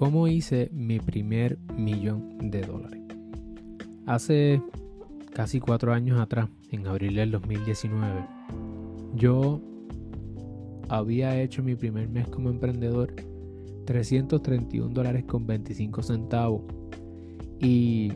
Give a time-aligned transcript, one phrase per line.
[0.00, 3.02] ¿cómo hice mi primer millón de dólares?
[4.06, 4.62] Hace
[5.34, 8.24] casi cuatro años atrás, en abril del 2019,
[9.14, 9.60] yo
[10.88, 13.14] había hecho mi primer mes como emprendedor
[13.84, 16.62] 331 dólares con 25 centavos.
[17.58, 18.10] Y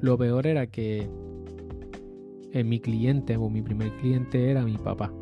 [0.00, 1.08] lo peor era que
[2.52, 5.12] en eh, mi cliente o mi primer cliente era mi papá,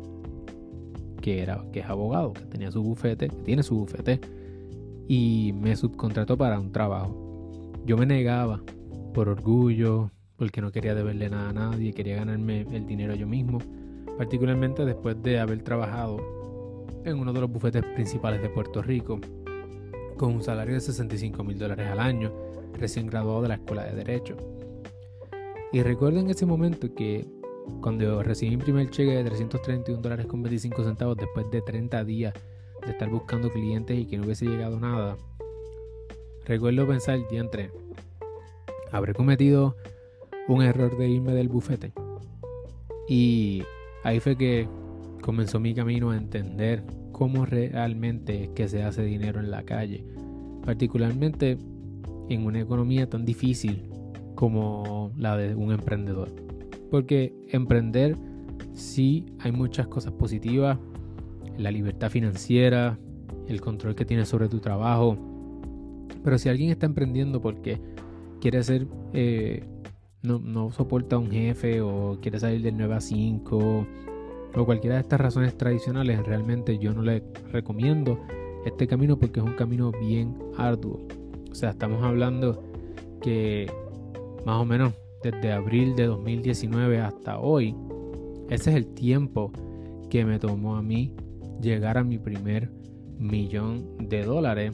[1.19, 4.21] que, era, que es abogado, que tenía su bufete, que tiene su bufete,
[5.07, 7.73] y me subcontrató para un trabajo.
[7.85, 8.61] Yo me negaba
[9.13, 13.59] por orgullo, porque no quería deberle nada a nadie, quería ganarme el dinero yo mismo,
[14.17, 16.17] particularmente después de haber trabajado
[17.05, 19.19] en uno de los bufetes principales de Puerto Rico,
[20.17, 22.33] con un salario de 65 mil dólares al año,
[22.73, 24.35] recién graduado de la Escuela de Derecho.
[25.71, 27.27] Y recuerdo en ese momento que
[27.81, 32.33] cuando recibí mi primer cheque de 331 dólares con 25 centavos después de 30 días
[32.85, 35.17] de estar buscando clientes y que no hubiese llegado nada,
[36.45, 37.71] recuerdo pensar, diantre,
[38.91, 39.75] habré cometido
[40.47, 41.91] un error de irme del bufete.
[43.07, 43.63] Y
[44.03, 44.67] ahí fue que
[45.21, 50.05] comenzó mi camino a entender cómo realmente es que se hace dinero en la calle,
[50.63, 51.57] particularmente
[52.29, 53.89] en una economía tan difícil
[54.35, 56.29] como la de un emprendedor.
[56.91, 58.17] Porque emprender
[58.73, 60.77] sí hay muchas cosas positivas,
[61.57, 62.97] la libertad financiera,
[63.47, 65.17] el control que tienes sobre tu trabajo,
[66.23, 67.79] pero si alguien está emprendiendo porque
[68.41, 69.63] quiere ser, eh,
[70.23, 73.87] no, no soporta un jefe o quiere salir del 9 a 5
[74.55, 78.19] o cualquiera de estas razones tradicionales, realmente yo no le recomiendo
[78.65, 80.99] este camino porque es un camino bien arduo.
[81.51, 82.63] O sea, estamos hablando
[83.21, 83.71] que
[84.45, 87.75] más o menos desde abril de 2019 hasta hoy,
[88.49, 89.51] ese es el tiempo
[90.09, 91.11] que me tomó a mí
[91.61, 92.71] llegar a mi primer
[93.17, 94.71] millón de dólares.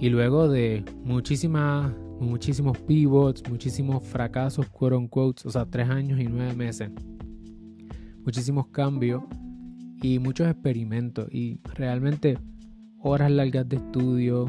[0.00, 6.54] Y luego de muchísimas, muchísimos pivots, muchísimos fracasos, quote o sea, tres años y nueve
[6.54, 6.90] meses,
[8.24, 9.22] muchísimos cambios
[10.02, 12.38] y muchos experimentos y realmente
[12.98, 14.46] horas largas de estudio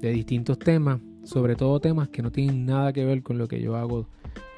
[0.00, 3.60] de distintos temas, sobre todo temas que no tienen nada que ver con lo que
[3.60, 4.08] yo hago,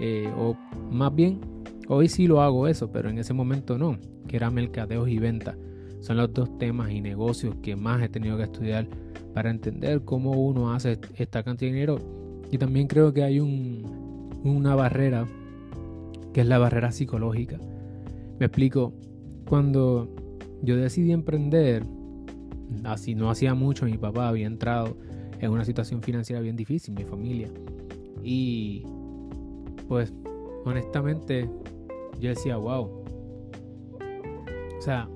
[0.01, 0.57] eh, o
[0.91, 1.41] más bien,
[1.89, 5.57] hoy sí lo hago eso, pero en ese momento no, que era mercadeos y ventas.
[6.09, 8.89] Son los dos temas y negocios que más he tenido que estudiar
[9.33, 11.99] para entender cómo uno hace esta cantidad de dinero.
[12.51, 15.29] Y también creo que hay un, una barrera,
[16.33, 17.59] que es la barrera psicológica
[18.39, 18.93] me explico,
[19.49, 20.09] cuando
[20.63, 21.83] yo decidí emprender,
[22.85, 24.97] así no hacía mucho, mi papá había entrado
[25.41, 27.49] en una situación financiera bien difícil, mi familia.
[28.23, 28.85] Y
[29.89, 30.13] pues
[30.65, 31.49] honestamente
[32.21, 33.03] yo decía, wow.
[34.79, 35.09] O sea,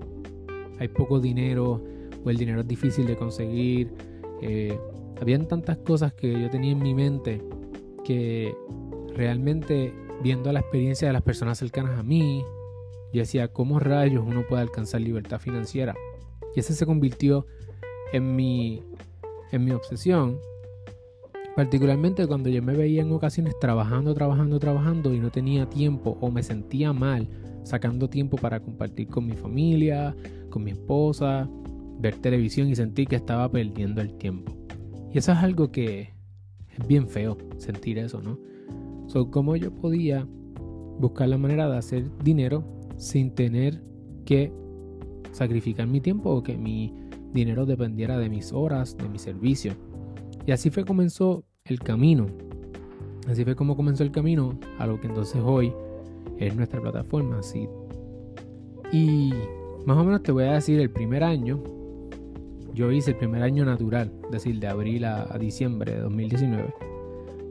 [0.78, 1.82] hay poco dinero
[2.24, 3.92] o el dinero es difícil de conseguir.
[4.40, 4.78] Eh,
[5.20, 7.42] habían tantas cosas que yo tenía en mi mente
[8.04, 8.54] que
[9.14, 12.44] realmente viendo la experiencia de las personas cercanas a mí,
[13.12, 15.94] yo decía, ¿cómo rayos uno puede alcanzar libertad financiera?
[16.54, 17.46] Y ese se convirtió
[18.12, 18.82] en mi,
[19.50, 20.38] en mi obsesión,
[21.56, 26.30] particularmente cuando yo me veía en ocasiones trabajando, trabajando, trabajando y no tenía tiempo o
[26.30, 27.28] me sentía mal
[27.64, 30.14] sacando tiempo para compartir con mi familia,
[30.52, 31.48] con mi esposa,
[31.98, 34.52] ver televisión y sentir que estaba perdiendo el tiempo.
[35.12, 36.10] Y eso es algo que
[36.70, 38.38] es bien feo sentir eso, ¿no?
[39.08, 40.26] So, ¿Cómo yo podía
[40.98, 42.64] buscar la manera de hacer dinero
[42.96, 43.82] sin tener
[44.24, 44.52] que
[45.32, 46.94] sacrificar mi tiempo o que mi
[47.32, 49.72] dinero dependiera de mis horas, de mi servicio.
[50.46, 52.26] Y así fue comenzó el camino.
[53.28, 55.72] Así fue como comenzó el camino a lo que entonces hoy
[56.38, 57.38] es nuestra plataforma.
[57.38, 57.68] Así.
[58.92, 59.32] Y
[59.86, 61.62] más o menos te voy a decir el primer año.
[62.74, 66.74] Yo hice el primer año natural, es decir, de abril a, diciembre de 2019.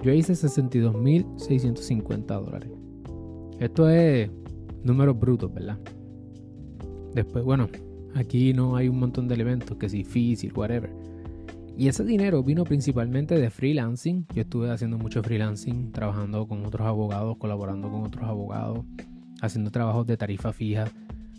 [0.04, 2.72] Yo hice 62.650 dólares.
[3.60, 4.32] Esto es
[4.84, 5.78] números brutos, ¿verdad?
[7.14, 7.70] Después, bueno,
[8.16, 10.92] aquí no hay un montón de elementos, que si difícil, whatever.
[11.78, 14.26] Y ese dinero vino principalmente de freelancing.
[14.34, 18.80] Yo estuve haciendo mucho freelancing, trabajando con otros abogados, colaborando con otros abogados,
[19.42, 20.86] haciendo trabajos de tarifa fija,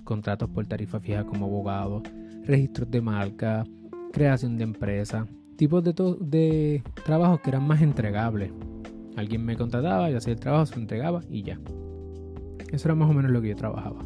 [0.05, 2.03] contratos por tarifa fija como abogado,
[2.45, 3.65] registros de marca,
[4.13, 5.27] creación de empresa,
[5.57, 8.53] tipos de, trabajos que eran más entregables.
[9.17, 11.61] Alguien me contrataba, yo hacía el trabajo, se entregaba y ya.
[12.71, 14.01] Eso era más o menos lo que yo trabajaba.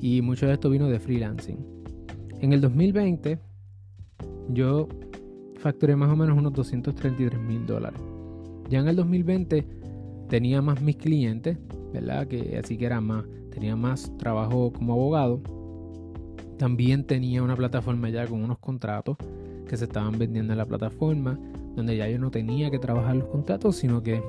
[0.00, 1.58] Y mucho de esto vino de freelancing.
[2.40, 3.38] En el 2020
[4.50, 4.88] yo
[5.58, 8.00] facturé más o menos unos 233 mil dólares.
[8.68, 9.66] Ya en el 2020
[10.28, 11.58] tenía más mis clientes,
[11.92, 12.26] ¿verdad?
[12.26, 13.24] Que así que era más,
[13.56, 15.40] tenía más trabajo como abogado.
[16.58, 19.16] También tenía una plataforma ya con unos contratos
[19.66, 21.38] que se estaban vendiendo en la plataforma.
[21.74, 24.22] donde ya yo no tenía que trabajar los contratos, sino que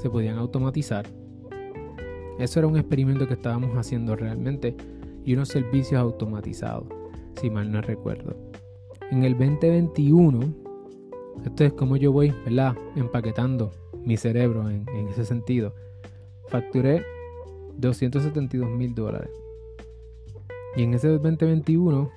[0.00, 1.06] se podían automatizar.
[2.38, 4.74] Eso era un experimento que estábamos haciendo realmente
[5.22, 6.86] y unos servicios automatizados,
[7.40, 8.34] si mal no recuerdo.
[9.10, 10.40] En el 2021,
[11.44, 12.74] esto es como yo voy, ¿verdad?
[12.96, 13.70] Empaquetando
[14.02, 15.74] mi cerebro en, en ese sentido.
[16.48, 17.02] Facturé
[17.78, 19.30] 272 mil dólares.
[20.76, 22.10] Y en ese 2021,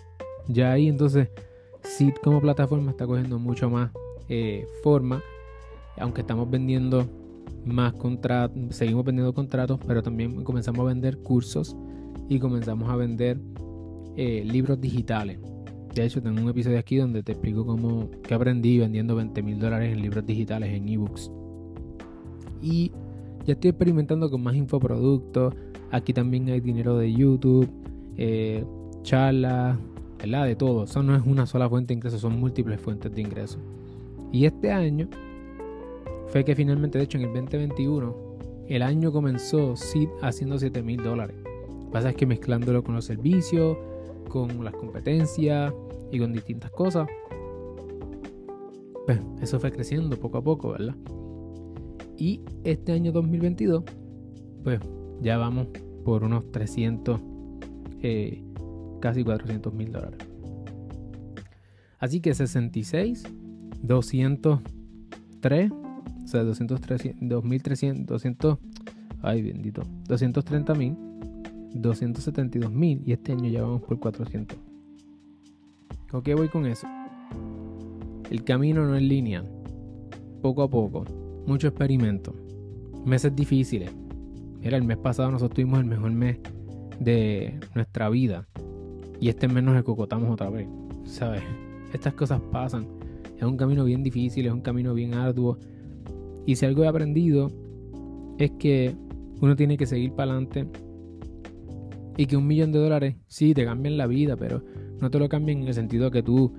[0.47, 1.29] ya ahí entonces,
[1.81, 3.91] Seed como plataforma está cogiendo mucho más
[4.29, 5.21] eh, forma,
[5.97, 7.07] aunque estamos vendiendo
[7.65, 11.75] más contratos, seguimos vendiendo contratos, pero también comenzamos a vender cursos
[12.29, 13.39] y comenzamos a vender
[14.15, 15.39] eh, libros digitales.
[15.93, 19.59] De hecho, tengo un episodio aquí donde te explico cómo que aprendí vendiendo 20 mil
[19.59, 21.31] dólares en libros digitales, en ebooks.
[22.61, 22.91] Y
[23.47, 25.55] ya estoy experimentando con más infoproductos.
[25.89, 27.69] Aquí también hay dinero de YouTube,
[28.17, 28.65] eh,
[29.03, 29.77] charlas,
[30.19, 30.45] ¿verdad?
[30.45, 30.83] De todo.
[30.83, 33.59] Eso no es una sola fuente de ingresos, son múltiples fuentes de ingresos.
[34.33, 35.07] Y este año
[36.27, 38.15] fue que finalmente, de hecho, en el 2021,
[38.67, 39.75] el año comenzó
[40.21, 41.37] haciendo 7 mil dólares.
[41.93, 43.77] Pasa es que mezclándolo con los servicios,
[44.27, 45.73] con las competencias
[46.11, 47.07] y con distintas cosas,
[49.05, 50.95] pues eso fue creciendo poco a poco, ¿verdad?
[52.17, 53.83] Y este año 2022,
[54.63, 54.79] pues
[55.21, 55.67] ya vamos
[56.03, 57.19] por unos 300,
[58.01, 58.43] eh,
[58.99, 60.19] casi 400 mil dólares.
[61.99, 63.23] Así que 66
[63.81, 68.57] 203, o sea, 203, 2300, 200,
[69.21, 70.95] ay bendito, 230 mil,
[71.73, 74.57] 272 mil y este año ya vamos por 400.
[76.13, 76.87] ¿Ok voy con eso?
[78.29, 79.47] El camino no es lineal,
[80.41, 81.05] poco a poco,
[81.47, 82.35] mucho experimento,
[83.05, 83.91] meses difíciles.
[84.59, 86.37] Mira, el mes pasado nosotros tuvimos el mejor mes
[86.99, 88.47] de nuestra vida
[89.19, 90.67] y este mes nos escocotamos otra vez,
[91.05, 91.41] ¿sabes?
[91.93, 92.85] Estas cosas pasan
[93.37, 95.57] es un camino bien difícil, es un camino bien arduo.
[96.45, 97.51] Y si algo he aprendido
[98.37, 98.95] es que
[99.41, 100.67] uno tiene que seguir para adelante
[102.17, 104.63] y que un millón de dólares sí te cambian la vida, pero
[104.99, 106.51] no te lo cambian en el sentido que tú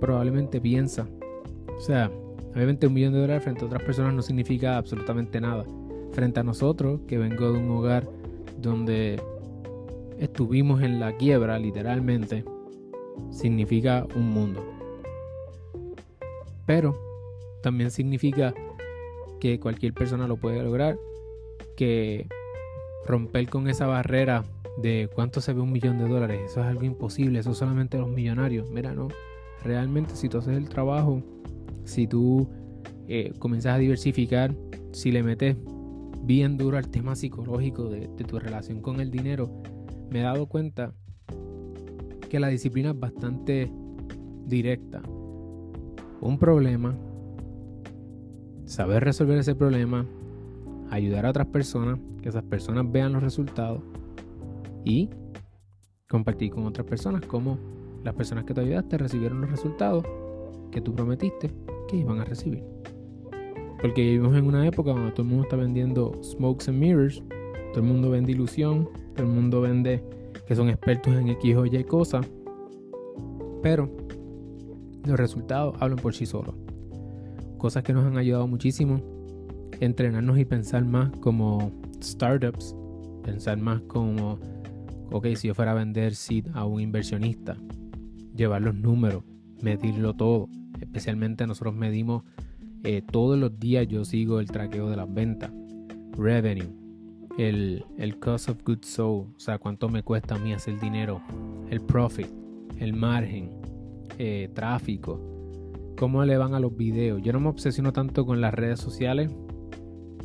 [0.00, 1.08] probablemente piensas.
[1.76, 2.10] O sea,
[2.54, 5.64] obviamente un millón de dólares frente a otras personas no significa absolutamente nada.
[6.12, 8.08] Frente a nosotros, que vengo de un hogar
[8.60, 9.20] donde
[10.18, 12.44] estuvimos en la quiebra, literalmente,
[13.30, 14.64] significa un mundo.
[16.66, 16.96] Pero
[17.62, 18.54] también significa
[19.40, 20.98] que cualquier persona lo puede lograr,
[21.76, 22.26] que
[23.06, 24.44] romper con esa barrera
[24.76, 27.98] de cuánto se ve un millón de dólares, eso es algo imposible, eso es solamente
[27.98, 28.70] los millonarios.
[28.70, 29.08] Mira, no,
[29.64, 31.22] realmente si tú haces el trabajo,
[31.90, 32.48] si tú
[33.08, 33.32] eh,
[33.64, 34.54] a diversificar,
[34.92, 35.56] si le metes
[36.22, 39.50] bien duro al tema psicológico de, de tu relación con el dinero,
[40.10, 40.94] me he dado cuenta
[42.28, 43.70] que la disciplina es bastante
[44.46, 45.02] directa.
[46.20, 46.94] Un problema,
[48.66, 50.06] saber resolver ese problema,
[50.90, 53.82] ayudar a otras personas, que esas personas vean los resultados
[54.84, 55.10] y
[56.08, 57.58] compartir con otras personas como
[58.04, 60.04] las personas que te ayudaste recibieron los resultados
[60.70, 61.50] que tú prometiste
[61.90, 62.62] que iban a recibir.
[63.80, 67.22] Porque vivimos en una época donde todo el mundo está vendiendo smokes and mirrors,
[67.72, 70.04] todo el mundo vende ilusión, todo el mundo vende
[70.46, 72.26] que son expertos en X o Y cosas,
[73.62, 73.90] pero
[75.04, 76.54] los resultados hablan por sí solos.
[77.58, 79.00] Cosas que nos han ayudado muchísimo.
[79.80, 82.74] Entrenarnos y pensar más como startups.
[83.22, 84.38] Pensar más como,
[85.10, 87.56] ok, si yo fuera a vender seed a un inversionista.
[88.34, 89.24] Llevar los números,
[89.62, 90.48] medirlo todo.
[90.90, 92.24] Especialmente nosotros medimos
[92.82, 95.52] eh, todos los días yo sigo el traqueo de las ventas.
[96.16, 96.68] Revenue.
[97.38, 99.34] El, el cost of goods sold.
[99.36, 101.22] O sea, cuánto me cuesta a mí hacer dinero.
[101.70, 102.26] El profit.
[102.78, 103.60] El margen
[104.22, 105.18] eh, tráfico,
[105.96, 107.22] cómo le van a los videos.
[107.22, 109.30] Yo no me obsesiono tanto con las redes sociales,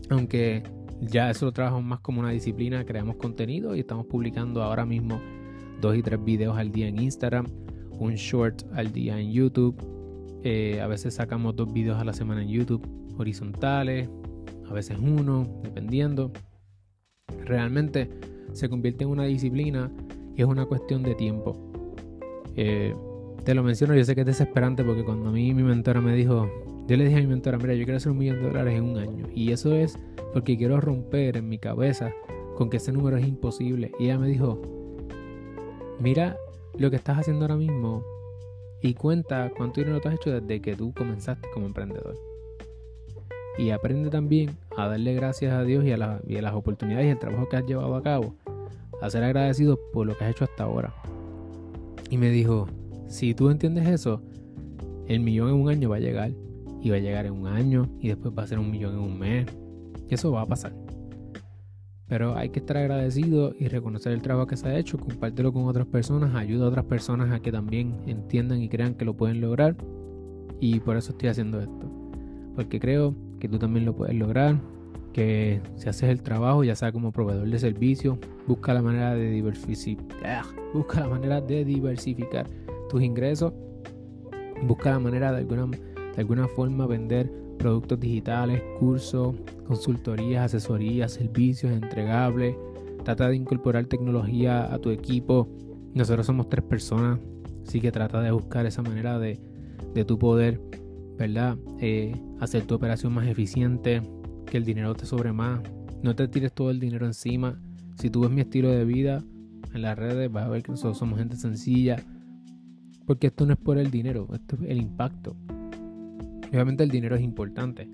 [0.10, 0.64] aunque
[1.00, 5.22] ya eso lo trabajo más como una disciplina, creamos contenido y estamos publicando ahora mismo
[5.80, 7.48] dos y tres videos al día en Instagram,
[7.92, 9.95] un short al día en YouTube.
[10.48, 12.88] Eh, a veces sacamos dos videos a la semana en YouTube
[13.18, 14.08] horizontales,
[14.70, 16.32] a veces uno, dependiendo.
[17.46, 18.12] Realmente
[18.54, 19.92] se convierte en una disciplina
[20.36, 21.58] y es una cuestión de tiempo.
[22.56, 22.94] Eh,
[23.44, 26.14] te lo menciono, yo sé que es desesperante porque cuando a mí mi mentora me
[26.14, 26.48] dijo,
[26.88, 28.84] yo le dije a mi mentora, mira, yo quiero hacer un millón de dólares en
[28.84, 29.26] un año.
[29.34, 29.98] Y eso es
[30.32, 32.14] porque quiero romper en mi cabeza
[32.56, 33.92] con que ese número es imposible.
[33.98, 34.62] Y ella me dijo,
[36.00, 36.38] mira
[36.78, 38.04] lo que estás haciendo ahora mismo
[38.82, 42.16] y cuenta cuánto dinero te has hecho desde que tú comenzaste como emprendedor.
[43.58, 47.48] Y aprende también a darle gracias a Dios y a, las oportunidades y el trabajo
[47.48, 48.36] que has llevado a cabo.
[49.02, 50.94] A ser agradecido por lo que has hecho hasta ahora.
[52.10, 52.68] Y me dijo,
[53.08, 54.22] si tú entiendes eso,
[55.08, 56.32] el millón en un año va a llegar
[56.82, 59.00] y va a llegar en un año y después va a ser un millón en
[59.00, 59.48] un mes.
[60.10, 60.85] Eso va a pasar.
[62.08, 65.66] Pero hay que estar agradecido y reconocer el trabajo que se ha hecho, compártelo con
[65.66, 69.42] otras personas, ayuda a otras personas a que también entiendan y crean que lo pueden
[69.42, 69.76] lograr.
[70.60, 71.92] Y por eso estoy haciendo esto.
[72.56, 74.56] Porque creo que tú también lo puedes lograr,
[75.14, 79.30] que si haces el trabajo, ya sea como proveedor de servicio, busca la manera de
[79.30, 82.48] diversificar, busca la manera de diversificar
[82.90, 83.54] tus ingresos,
[84.68, 89.36] busca la manera de alguna, de alguna forma vender productos digitales, cursos,
[89.68, 92.56] consultorías, asesorías, servicios entregables.
[93.04, 95.48] Trata de incorporar tecnología a tu equipo.
[95.94, 97.20] Nosotros somos tres personas,
[97.66, 99.40] así que trata de buscar esa manera de,
[99.94, 100.60] de tu poder,
[101.18, 101.58] ¿verdad?
[101.80, 104.02] Eh, hacer tu operación más eficiente,
[104.46, 105.62] que el dinero te sobre más.
[106.04, 107.60] No te tires todo el dinero encima.
[107.98, 109.24] Si tú ves mi estilo de vida
[109.74, 111.98] en las redes, vas a ver que nosotros somos gente sencilla.
[113.06, 115.36] Porque esto no es por el dinero, esto es el impacto.
[116.50, 117.90] Obviamente el dinero es importante,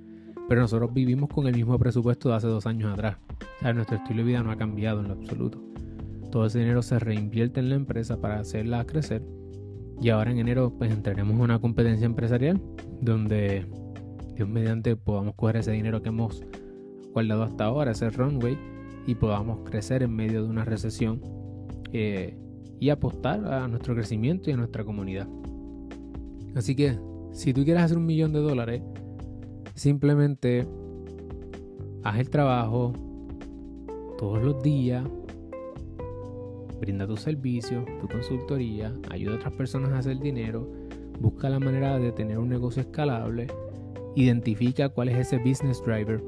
[0.47, 3.17] pero nosotros vivimos con el mismo presupuesto de hace dos años atrás.
[3.57, 5.61] O sea, nuestro estilo de vida no ha cambiado en lo absoluto.
[6.31, 9.23] Todo ese dinero se reinvierte en la empresa para hacerla crecer.
[10.01, 12.59] Y ahora en enero pues entraremos en una competencia empresarial
[13.01, 13.65] donde
[14.35, 16.43] Dios mediante podamos coger ese dinero que hemos
[17.13, 18.57] guardado hasta ahora, ese runway,
[19.05, 21.21] y podamos crecer en medio de una recesión
[21.91, 22.37] eh,
[22.79, 25.27] y apostar a nuestro crecimiento y a nuestra comunidad.
[26.55, 26.97] Así que
[27.31, 28.81] si tú quieres hacer un millón de dólares,
[29.75, 30.67] simplemente
[32.03, 32.93] haz el trabajo
[34.17, 35.03] todos los días,
[36.79, 40.67] brinda tu servicio, tu consultoría, ayuda a otras personas a hacer dinero,
[41.19, 43.47] busca la manera de tener un negocio escalable,
[44.15, 46.21] identifica cuál es ese business driver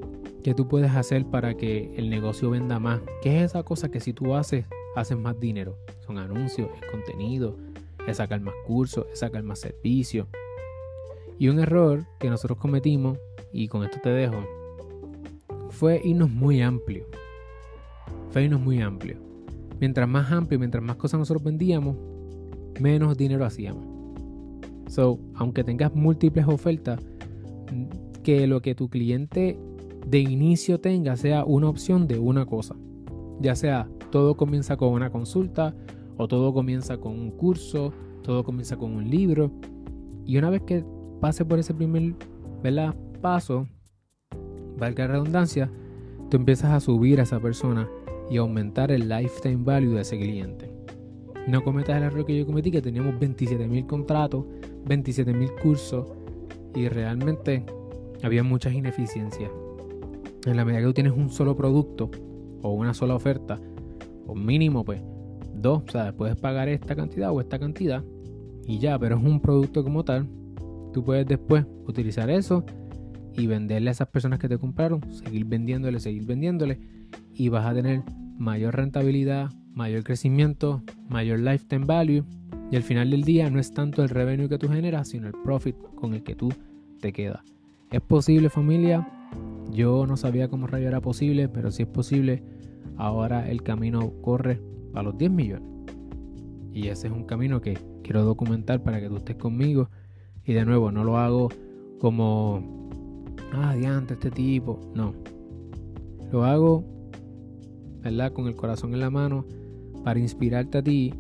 [0.44, 3.02] que tú puedes hacer para que el negocio venda más.
[3.22, 5.78] ¿Qué es esa cosa que si tú haces, haces más dinero?
[6.06, 7.58] Son anuncios, es contenido,
[8.08, 10.28] es sacar más cursos, es sacar más servicios.
[11.40, 13.18] Y un error que nosotros cometimos,
[13.52, 14.44] y con esto te dejo,
[15.70, 17.06] fue irnos muy amplio.
[18.30, 19.18] Fue irnos muy amplio.
[19.80, 21.98] Mientras más amplio, mientras más cosas nosotros vendíamos,
[22.80, 23.86] menos dinero hacíamos.
[24.88, 27.00] So, aunque tengas múltiples ofertas,
[28.24, 29.60] que lo que tu cliente
[30.08, 32.75] de inicio tenga sea una opción de una cosa.
[33.42, 35.75] Ya sea todo comienza con una consulta,
[36.18, 39.52] o todo comienza con un curso, todo comienza con un libro.
[40.25, 40.86] Y una vez que
[41.24, 42.15] pase por ese primer
[43.22, 43.65] paso,
[44.77, 45.72] valga la redundancia,
[46.30, 47.88] tú empiezas a subir a esa persona
[48.30, 50.70] y aumentar el lifetime value de ese cliente.
[51.48, 54.44] No cometas el error que yo cometí, que teníamos 27.000 contratos,
[54.86, 56.08] 27.000 cursos
[56.75, 57.65] y realmente
[58.22, 59.50] había muchas ineficiencias.
[60.46, 62.12] En la medida que tú tienes un solo producto
[62.63, 63.62] o una sola oferta,
[64.27, 65.01] o mínimo pues
[65.56, 68.03] dos, o sea, puedes pagar esta cantidad o esta cantidad
[68.68, 70.27] y ya, pero es un producto como tal,
[70.94, 72.64] Tú puedes después utilizar eso
[73.36, 76.80] y venderle a esas personas que te compraron, seguir vendiéndole, seguir vendiéndole
[77.34, 78.04] y vas a tener
[78.38, 82.24] mayor rentabilidad, mayor crecimiento, mayor lifetime value
[82.72, 85.34] y al final del día no es tanto el revenue que tú generas, sino el
[85.44, 86.54] profit con el que tú
[87.02, 87.42] te quedas.
[87.92, 89.08] ¿Es posible familia?
[89.72, 92.44] Yo no sabía cómo rayo era posible, pero si es posible,
[92.98, 94.62] ahora el camino corre
[94.94, 95.70] a los 10 millones.
[96.72, 99.90] Y ese es un camino que quiero documentar para que tú estés conmigo
[100.46, 101.50] y de nuevo, no lo hago
[102.00, 102.62] como,
[103.54, 104.80] ah, diante este tipo.
[104.94, 105.14] No.
[106.32, 106.84] Lo hago,
[108.02, 108.34] ¿verdad?
[108.34, 109.46] Con el corazón en la mano
[110.04, 111.14] para inspirarte a ti.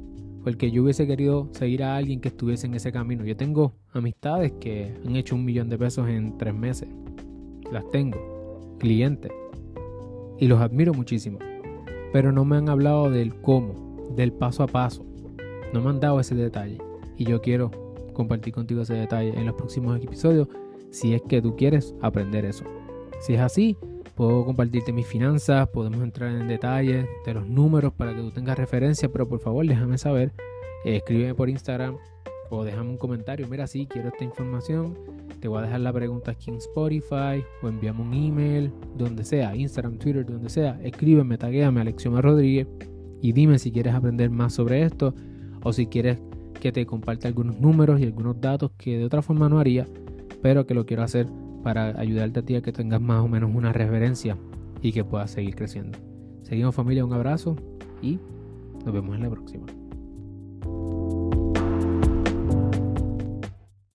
[0.43, 3.23] Porque yo hubiese querido seguir a alguien que estuviese en ese camino.
[3.23, 6.89] Yo tengo amistades que han hecho un millón de pesos en tres meses.
[7.71, 8.17] Las tengo.
[8.77, 9.31] Clientes.
[10.37, 11.39] Y los admiro muchísimo.
[12.11, 15.05] Pero no me han hablado del cómo, del paso a paso.
[15.73, 16.77] No me han dado ese detalle.
[17.17, 17.71] Y yo quiero
[18.13, 20.47] compartir contigo ese detalle en los próximos episodios.
[20.91, 22.65] Si es que tú quieres aprender eso.
[23.19, 23.77] Si es así,
[24.15, 28.57] puedo compartirte mis finanzas, podemos entrar en detalles de los números para que tú tengas
[28.57, 30.31] referencia, pero por favor déjame saber,
[30.85, 31.97] eh, escríbeme por Instagram
[32.49, 34.97] o déjame un comentario, mira si quiero esta información,
[35.39, 39.55] te voy a dejar la pregunta aquí en Spotify o envíame un email, donde sea,
[39.55, 42.67] Instagram, Twitter, donde sea, escríbeme, taguéame Alexioma Rodríguez
[43.21, 45.15] y dime si quieres aprender más sobre esto
[45.63, 46.19] o si quieres
[46.63, 49.85] que te comparte algunos números y algunos datos que de otra forma no haría,
[50.41, 51.27] pero que lo quiero hacer
[51.61, 54.37] para ayudarte a ti a que tengas más o menos una referencia
[54.81, 55.99] y que puedas seguir creciendo.
[56.43, 57.57] Seguimos familia, un abrazo
[58.01, 58.17] y
[58.85, 59.65] nos vemos en la próxima.